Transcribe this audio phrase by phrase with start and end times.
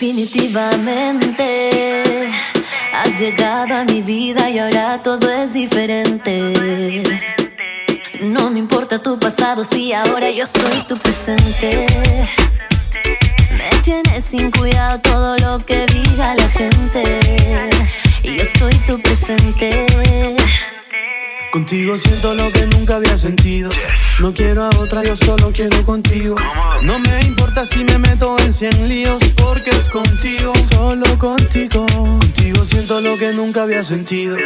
[0.00, 2.30] Definitivamente
[2.92, 7.02] has llegado a mi vida y ahora todo es diferente.
[8.20, 11.88] No me importa tu pasado si ahora yo soy tu presente.
[13.50, 17.02] Me tienes sin cuidado todo lo que diga la gente.
[18.22, 20.36] Y yo soy tu presente.
[21.58, 23.68] Contigo siento lo que nunca había sentido.
[24.20, 26.36] No quiero a otra, yo solo quiero contigo.
[26.82, 31.84] No me importa si me meto en cien líos, porque es contigo, solo contigo.
[31.84, 34.36] Contigo siento lo que nunca había sentido.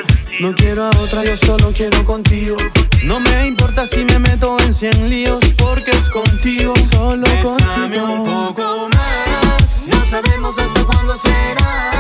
[0.41, 2.56] No quiero a otra, yo solo quiero contigo.
[3.05, 8.06] No me importa si me meto en cien líos, porque es contigo, solo Bésame contigo.
[8.06, 9.87] un poco más.
[9.87, 11.91] No sabemos hasta cuándo será.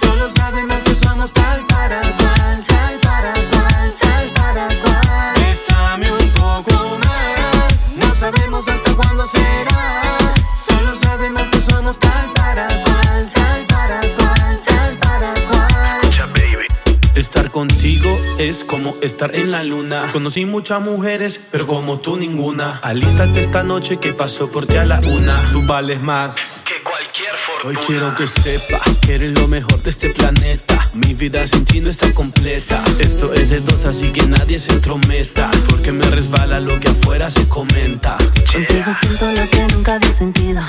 [0.00, 2.75] Solo sabemos que somos tal para tal
[17.16, 20.10] Estar contigo es como estar en la luna.
[20.12, 22.78] Conocí muchas mujeres, pero como tú ninguna.
[22.82, 25.40] Alístate esta noche que pasó por ti a la una.
[25.50, 27.80] Tú vales más que cualquier fortuna.
[27.80, 30.90] Hoy quiero que sepa que eres lo mejor de este planeta.
[30.92, 32.84] Mi vida sin ti no está completa.
[32.98, 35.50] Esto es de dos, así que nadie se entrometa.
[35.70, 38.18] Porque me resbala lo que afuera se comenta.
[38.56, 40.62] Contigo siento lo que nunca había sentido.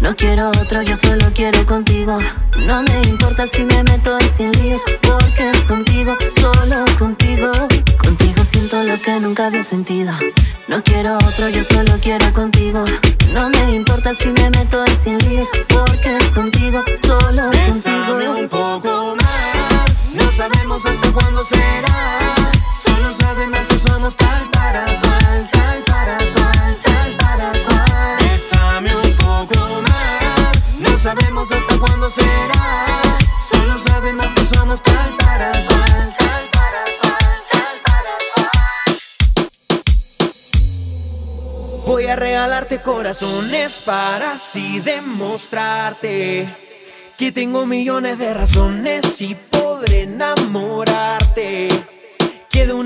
[0.00, 2.18] No quiero otro, yo solo quiero contigo.
[2.66, 7.50] No me importa si me meto en cien líos, porque es contigo, solo contigo.
[7.96, 10.12] Contigo siento lo que nunca había sentido.
[10.68, 12.84] No quiero otro, yo solo quiero contigo.
[13.32, 18.48] No me importa si me meto en cien líos, porque es contigo, solo Bésame un
[18.48, 18.80] contigo.
[18.82, 20.14] poco más.
[20.14, 22.18] No sabemos hasta cuándo será.
[22.84, 26.18] Solo sabemos que somos tal para cual, tal para
[31.02, 32.84] sabemos hasta cuándo será.
[33.50, 36.84] Solo sabemos que somos tal para cual, tal para
[37.50, 38.18] tal para.
[41.86, 46.54] Voy a regalarte corazones para así demostrarte
[47.16, 50.89] que tengo millones de razones y podré enamorarte.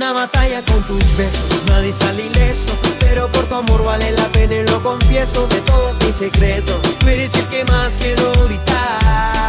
[0.04, 4.56] Una batalla con tus besos nadie sale ileso, pero por tu amor vale la pena
[4.56, 6.98] y lo confieso de todos mis secretos.
[6.98, 9.48] Tú eres el que más quiero gritar.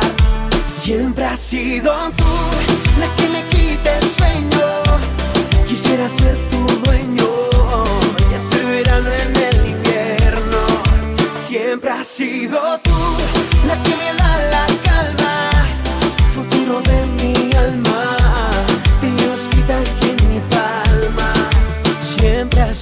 [0.66, 2.24] Siempre has sido tú
[3.02, 5.68] la que me quita el sueño.
[5.68, 7.28] Quisiera ser tu dueño
[8.32, 10.60] y hacer verano en el invierno.
[11.34, 12.96] Siempre has sido tú
[13.68, 15.50] la que me da la calma,
[16.34, 17.05] futuro de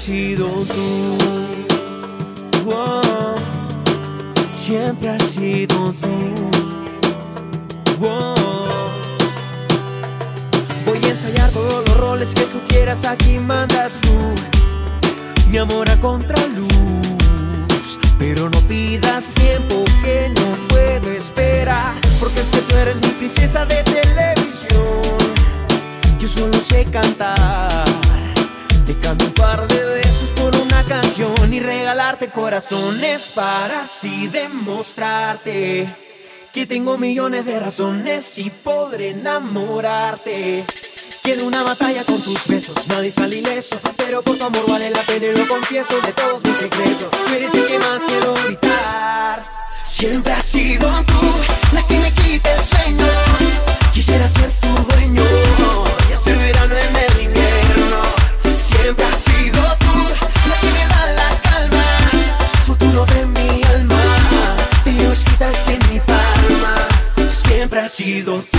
[0.04, 1.18] sido tú.
[4.50, 6.50] Siempre has sido tú.
[10.86, 14.12] Voy a ensayar todos los roles que tú quieras, aquí mandas tú.
[15.50, 16.68] Mi amor a contraluz,
[18.20, 19.53] pero no pidas tiempo
[32.54, 35.92] razones para así demostrarte
[36.54, 40.64] que tengo millones de razones y podré enamorarte.
[41.24, 45.02] Quiero una batalla con tus besos, nadie sale ileso Pero por tu amor vale la
[45.02, 49.68] pena y lo confieso De todos mis secretos, tú eres el que más quiero gritar.
[49.84, 51.32] Siempre has sido tú,
[51.74, 53.08] la que me quita el sueño.
[53.96, 55.24] Quisiera ser tu dueño,
[56.08, 58.02] y hacer verano en el invierno.
[58.58, 59.83] Siempre has sido tú
[67.84, 68.58] hubieras sido tú.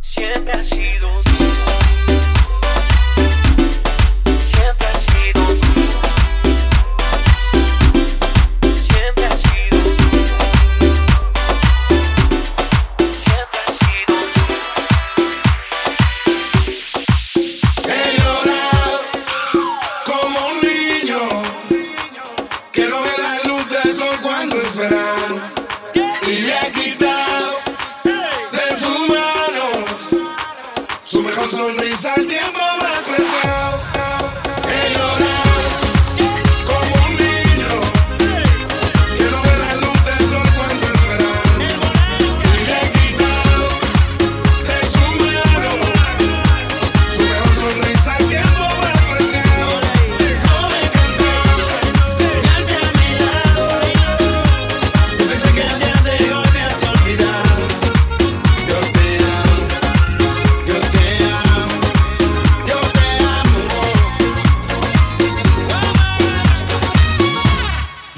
[0.00, 1.29] Siempre has sido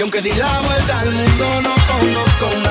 [0.02, 2.61] Aunque di la vuelta al mundo no conozco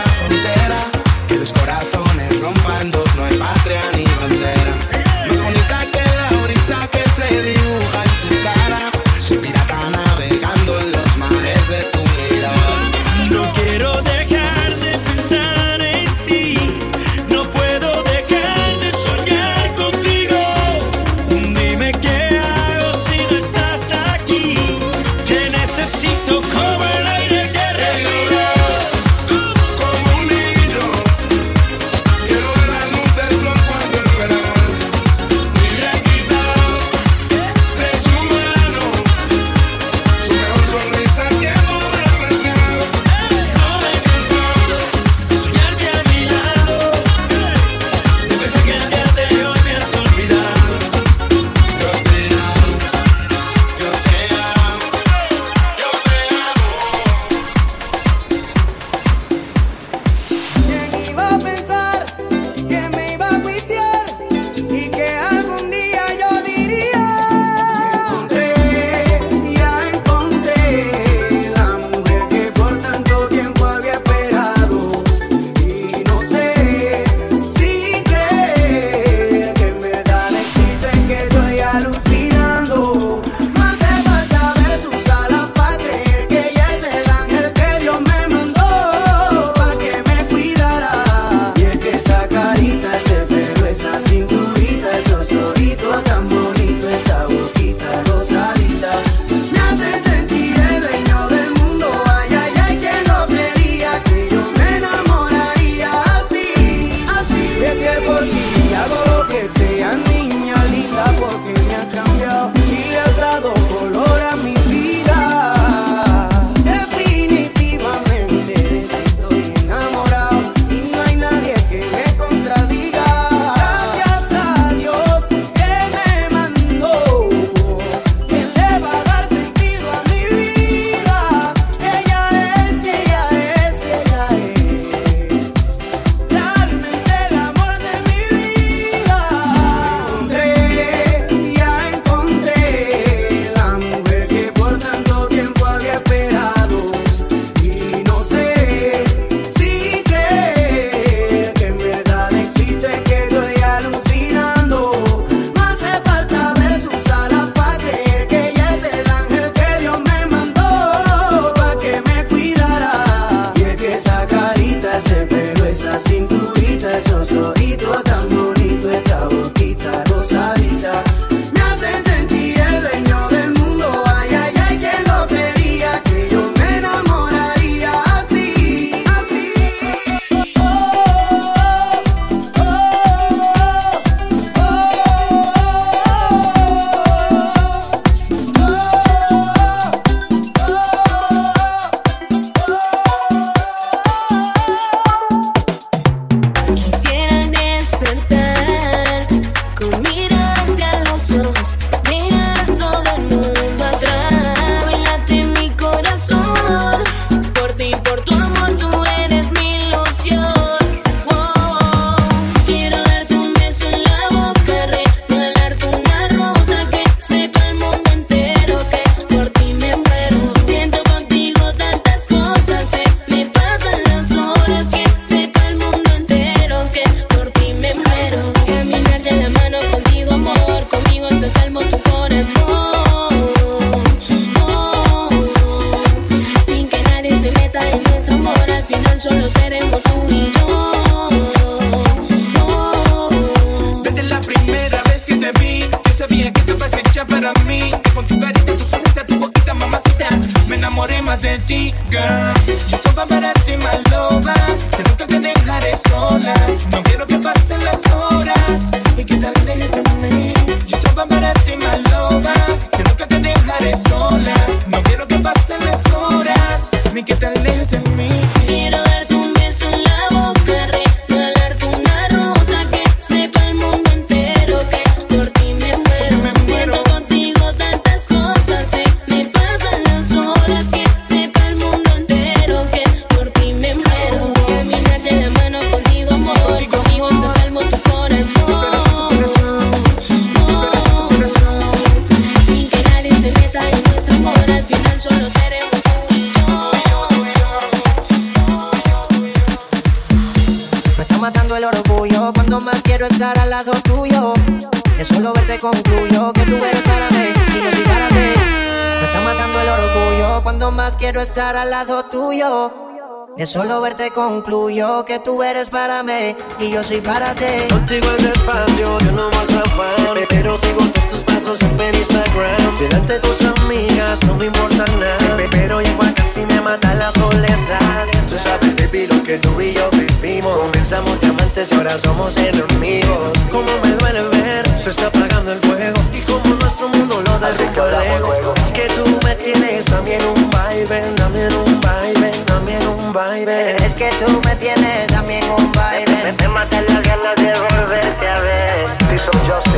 [313.61, 317.87] De solo verte concluyo que tú eres para mí y yo soy para ti.
[317.91, 322.97] Contigo en despacio, yo no más afán Pero sigo todos tus pasos en Instagram.
[322.97, 328.27] Delante de tus amigas no me importa nada Pero igual casi me mata la soledad.
[328.49, 330.79] Tú sabes, baby, lo que tú y yo vivimos.
[330.79, 333.53] Comenzamos diamantes y ahora somos enemigos.
[333.69, 338.23] Como me duele ver, se está apagando el fuego Y como nuestro mundo lo derrumba
[338.23, 343.33] el ego Es que tú me tienes también un baile También un baile, también un
[343.33, 346.53] baile Es que tú me tienes también un baile.
[346.59, 349.07] Me matan las ganas de volverte a ver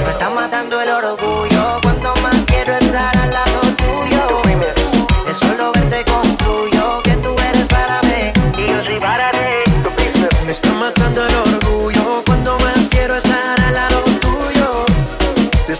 [0.05, 4.41] Me está matando el orgullo cuanto más quiero estar al lado tuyo.
[5.25, 8.31] De solo verte concluyo que tú eres para mí.
[8.57, 9.39] Y yo soy para ti.
[10.45, 11.52] Me está matando el orgullo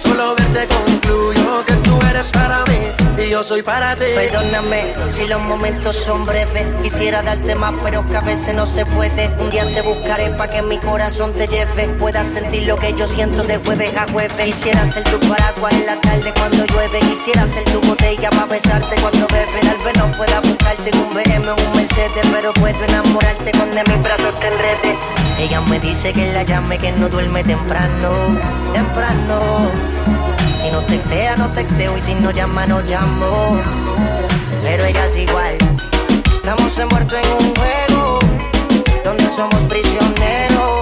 [0.03, 4.05] solo verte concluyo que tú eres para mí y yo soy para ti.
[4.15, 6.65] Perdóname si los momentos son breves.
[6.81, 9.29] Quisiera darte más, pero que a veces no se puede.
[9.39, 11.87] Un día te buscaré para que mi corazón te lleve.
[11.99, 14.45] Puedas sentir lo que yo siento de jueves a jueves.
[14.45, 16.99] Quisiera ser tu paraguas en la tarde cuando llueve.
[16.99, 19.61] Quisiera ser tu botella para besarte cuando bebes.
[19.61, 23.77] Tal vez no pueda buscarte en un BM o un Mercedes, pero puedo enamorarte cuando
[23.77, 24.97] en mis brazos te enrede.
[25.37, 28.39] Ella me dice que la llame, que no duerme temprano,
[28.73, 29.71] temprano.
[30.63, 33.61] Si no textea, no texteo y si no llama, no llamo.
[34.63, 35.57] Pero ella igual.
[36.33, 38.19] Estamos envueltos en un juego
[39.03, 40.79] donde somos prisioneros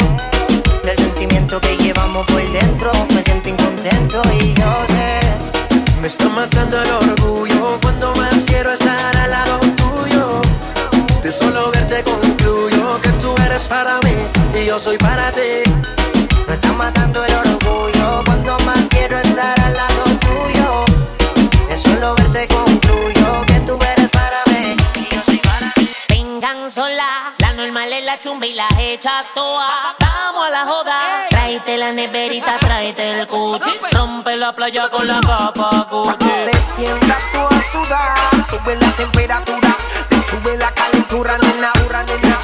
[0.83, 2.91] del sentimiento que llevamos por dentro.
[3.15, 5.99] Me siento incontento y yo sé.
[5.99, 10.41] Me está matando el orgullo cuando más quiero estar al lado tuyo.
[11.23, 14.13] De solo verte concluyo que tú eres para mí
[14.61, 15.63] y yo soy para ti.
[16.51, 20.85] Me está matando el orgullo cuando más quiero estar al lado tuyo.
[21.69, 25.89] De solo verte concluyo que tú eres para mí y yo soy para ti.
[26.09, 29.95] Vengan sola, la normal es la chumba y la hecha toa.
[30.01, 30.99] Vamos a la joda.
[31.29, 33.71] Tráete la neverita, tráete el cuchi.
[33.93, 36.31] Rompe la playa con la capa Gucci.
[36.51, 38.17] Te sientas tú a sudar,
[38.49, 39.77] sube la temperatura,
[40.09, 42.40] te sube la calentura, nena, nena, nena.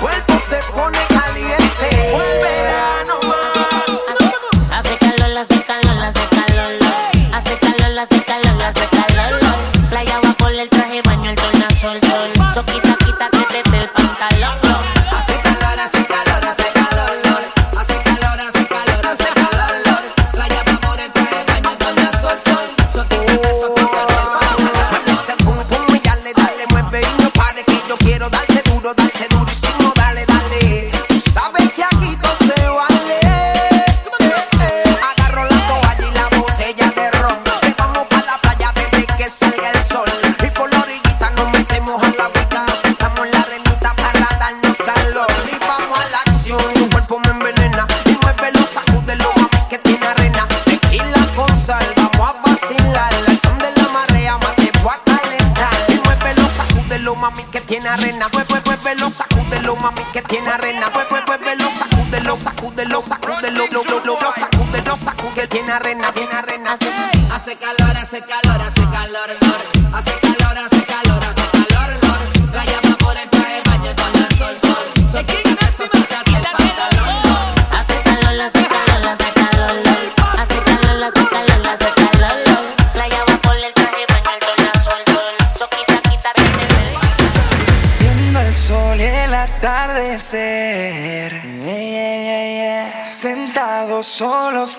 [65.38, 66.78] Sacúdelo, tiene arena, tiene arena.
[67.32, 69.47] Hace calor, hace calor, hace calor,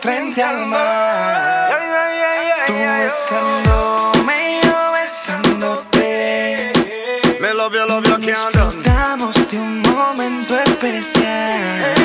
[0.01, 1.79] frente al mar.
[2.67, 6.73] Tú besándome y yo besándote.
[7.41, 8.73] Me you, love you, can't done.
[8.73, 11.98] Disfrutamos de un momento especial.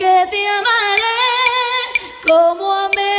[0.00, 1.20] Que te amaré
[2.26, 3.09] como amé un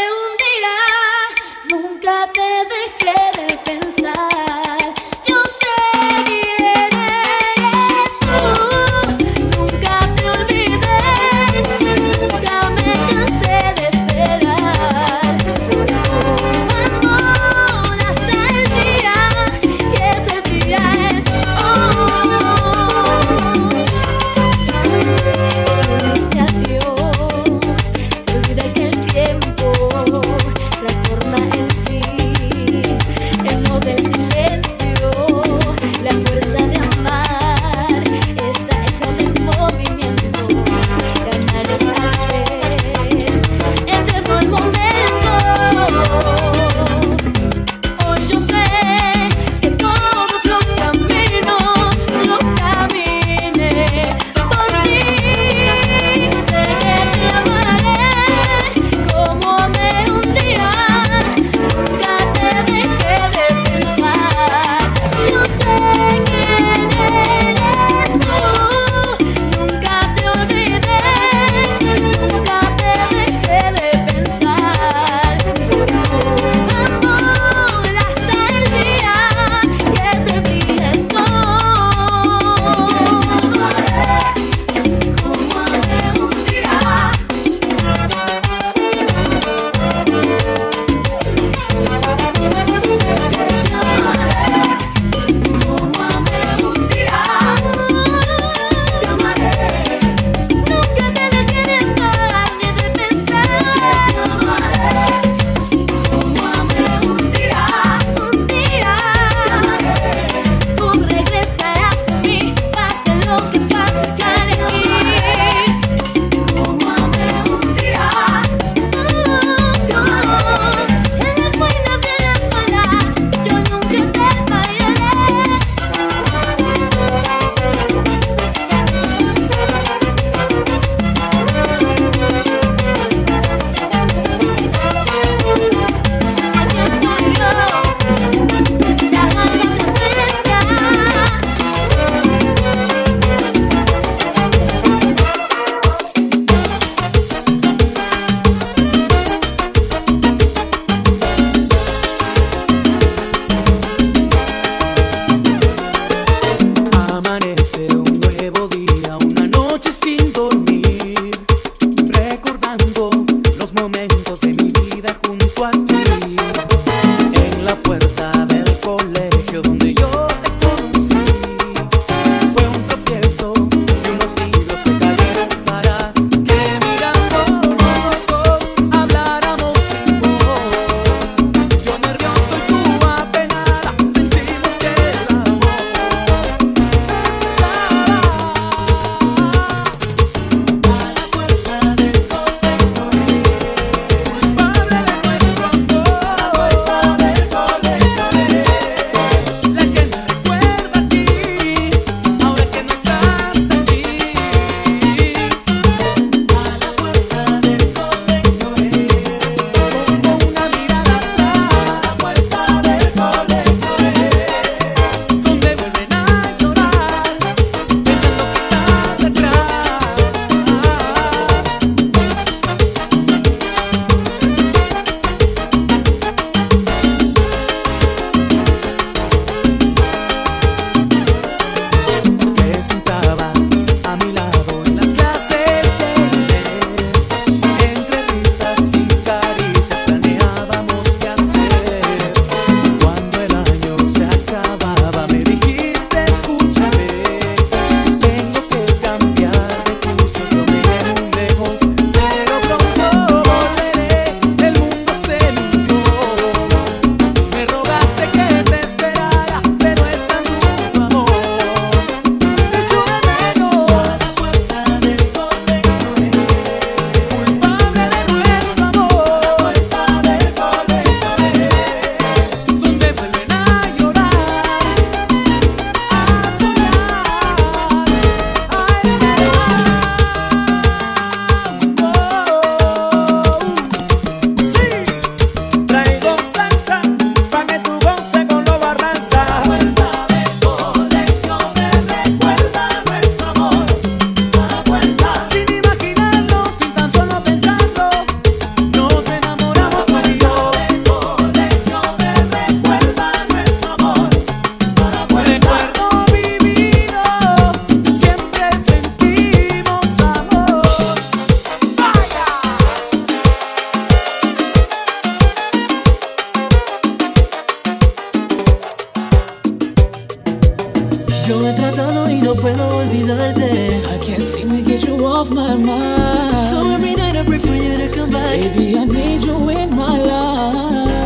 [321.97, 324.01] y no puedo olvidarte.
[324.07, 326.69] I can't seem to get you off my mind.
[326.69, 328.59] So every night I pray for you to come back.
[328.59, 331.20] Baby, I need you in my life.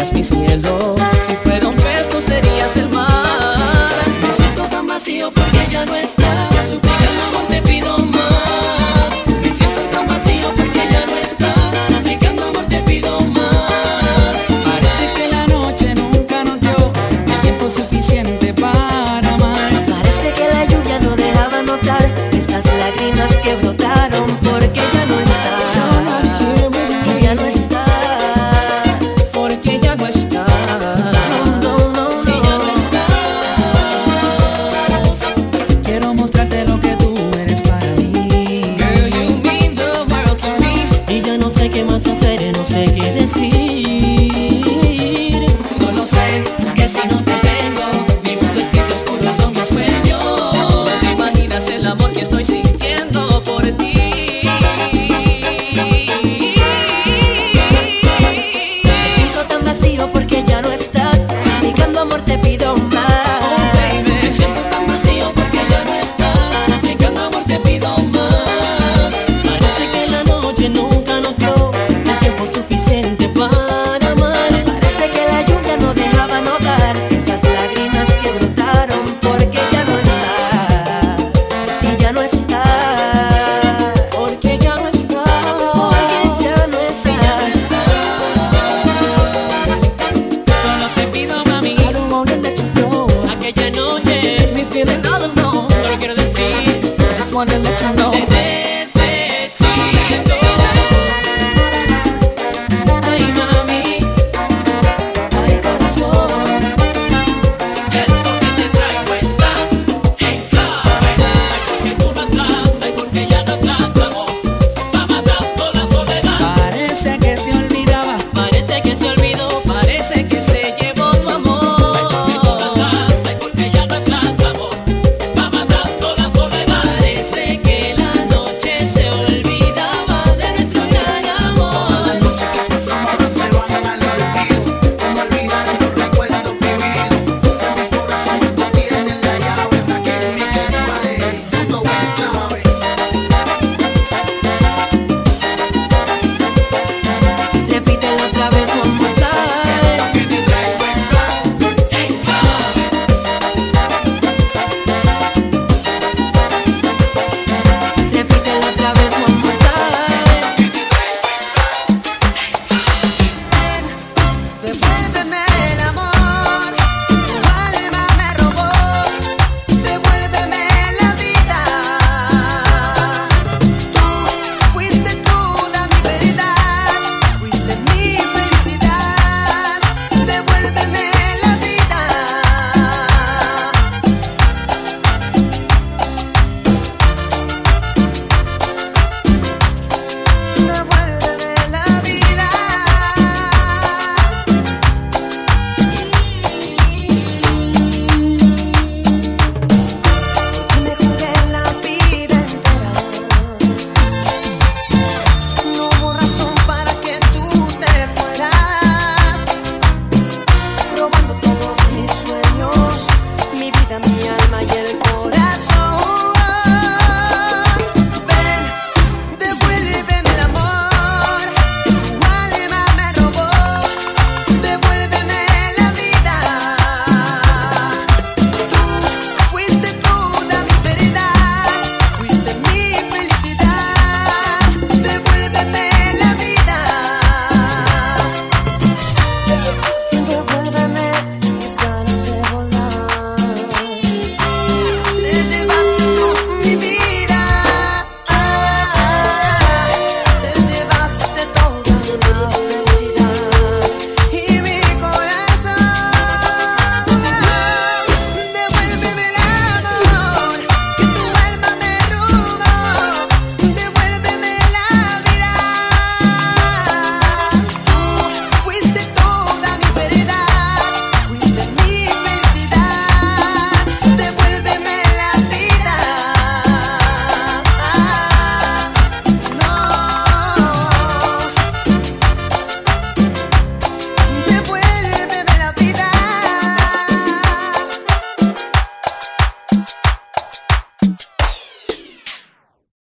[0.00, 0.89] estrellas mi cielo.